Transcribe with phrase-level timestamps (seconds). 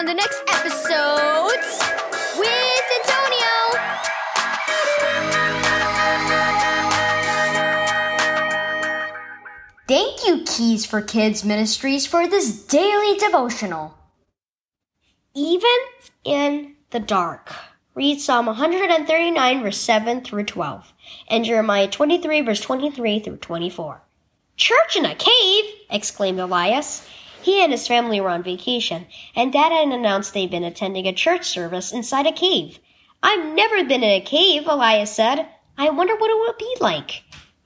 [0.00, 1.78] on the next epiSOWdes
[2.38, 3.56] with Antonio.
[9.86, 13.92] Thank you, Keys for Kids Ministries, for this daily devotional.
[15.34, 15.68] Even
[16.24, 17.52] in the dark.
[17.94, 20.94] Read Psalm 139, verse 7 through 12,
[21.28, 24.02] and Jeremiah 23, verse 23 through 24.
[24.56, 25.64] Church in a cave!
[25.90, 27.06] exclaimed Elias.
[27.42, 31.12] He and his family were on vacation, and Dad had announced they'd been attending a
[31.12, 32.78] church service inside a cave.
[33.22, 35.48] I've never been in a cave, Elias said.
[35.78, 37.22] I wonder what it would be like.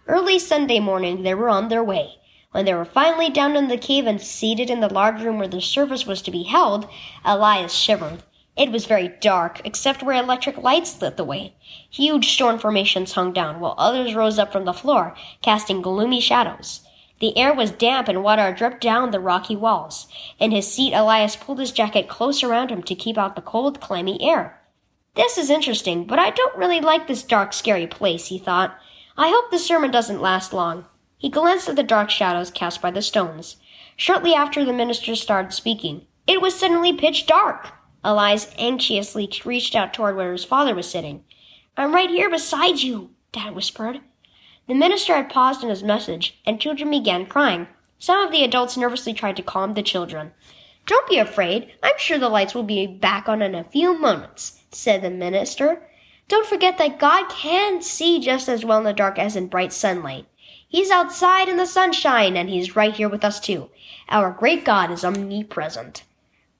[0.06, 2.16] Early Sunday morning, they were on their way.
[2.52, 5.48] When they were finally down in the cave and seated in the large room where
[5.48, 6.88] the service was to be held,
[7.24, 8.22] Elias shivered.
[8.56, 11.56] It was very dark, except where electric lights lit the way.
[11.90, 16.82] Huge storm formations hung down, while others rose up from the floor, casting gloomy shadows.
[17.20, 20.08] The air was damp and water dripped down the rocky walls.
[20.38, 23.80] In his seat, Elias pulled his jacket close around him to keep out the cold,
[23.80, 24.60] clammy air.
[25.14, 28.76] This is interesting, but I don't really like this dark, scary place, he thought.
[29.16, 30.86] I hope the sermon doesn't last long.
[31.16, 33.56] He glanced at the dark shadows cast by the stones.
[33.96, 37.72] Shortly after the minister started speaking, it was suddenly pitch dark.
[38.02, 41.24] Elias anxiously reached out toward where his father was sitting.
[41.76, 44.00] I'm right here beside you, Dad whispered.
[44.66, 47.68] The minister had paused in his message, and children began crying.
[47.98, 50.32] Some of the adults nervously tried to calm the children.
[50.86, 51.72] Don't be afraid.
[51.82, 55.82] I'm sure the lights will be back on in a few moments, said the minister.
[56.28, 59.72] Don't forget that God can see just as well in the dark as in bright
[59.72, 60.26] sunlight.
[60.66, 63.70] He's outside in the sunshine, and He's right here with us too.
[64.08, 66.04] Our great God is omnipresent.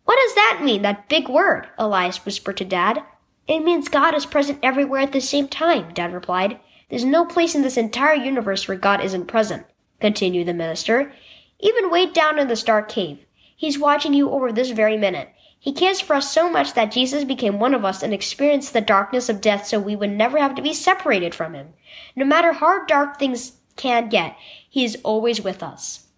[0.05, 1.69] What does that mean, that big word?
[1.79, 3.03] Elias whispered to Dad.
[3.49, 6.61] It means God is present everywhere at the same time, Dad replied.
[6.89, 9.67] There's no place in this entire universe where God isn't present,
[10.01, 11.13] continued the minister.
[11.61, 13.25] Even way down in this dark cave,
[13.57, 15.31] He's watching you over this very minute.
[15.59, 18.83] He cares for us so much that Jesus became one of us and experienced the
[18.83, 21.69] darkness of death so we would never have to be separated from him.
[22.15, 24.37] No matter how dark things can get,
[24.69, 26.09] he is always with us.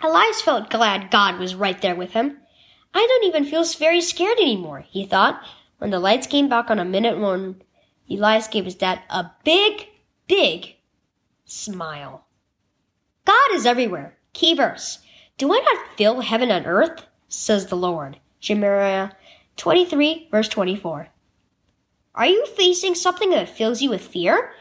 [0.00, 2.38] Elias felt glad God was right there with him.
[2.94, 5.42] I don't even feel very scared anymore, he thought.
[5.78, 7.62] When the lights came back on a minute one,
[8.08, 9.88] Elias gave his dad a big,
[10.28, 10.76] big
[11.44, 12.26] smile.
[13.24, 14.18] God is everywhere.
[14.32, 15.00] Key verse.
[15.36, 17.06] Do I not fill heaven and earth?
[17.28, 18.18] says the Lord.
[18.40, 19.10] Jeremiah
[19.56, 21.08] 23, verse 24.
[22.14, 24.52] Are you facing something that fills you with fear?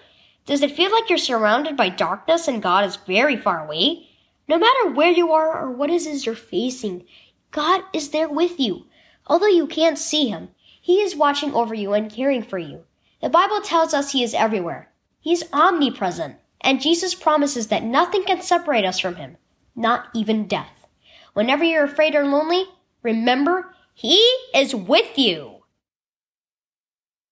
[0.45, 4.07] Does it feel like you're surrounded by darkness and God is very far away?
[4.47, 7.05] No matter where you are or what it is you're facing,
[7.51, 8.85] God is there with you.
[9.27, 10.49] Although you can't see Him,
[10.81, 12.85] He is watching over you and caring for you.
[13.21, 14.89] The Bible tells us He is everywhere.
[15.19, 19.37] He's omnipresent, and Jesus promises that nothing can separate us from Him,
[19.75, 20.87] not even death.
[21.33, 22.65] Whenever you're afraid or lonely,
[23.07, 24.19] Remember, He
[24.53, 25.56] is with you.